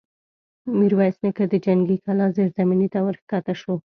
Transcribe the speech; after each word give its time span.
ميرويس 0.77 1.17
نيکه 1.23 1.45
د 1.49 1.53
جنګي 1.65 1.97
کلا 2.05 2.25
زېرزميني 2.35 2.87
ته 2.93 2.99
ور 3.05 3.15
کښه 3.29 3.53
شو. 3.61 3.73